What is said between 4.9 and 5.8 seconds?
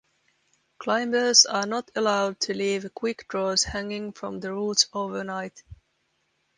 overnight.